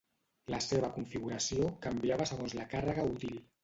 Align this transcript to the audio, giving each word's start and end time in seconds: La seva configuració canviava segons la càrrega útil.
La 0.53 0.61
seva 0.67 0.89
configuració 0.95 1.71
canviava 1.87 2.31
segons 2.35 2.61
la 2.63 2.71
càrrega 2.77 3.11
útil. 3.17 3.43